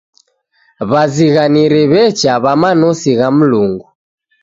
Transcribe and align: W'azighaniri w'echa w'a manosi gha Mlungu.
W'azighaniri 0.89 1.81
w'echa 1.91 2.33
w'a 2.43 2.53
manosi 2.61 3.11
gha 3.17 3.27
Mlungu. 3.37 3.87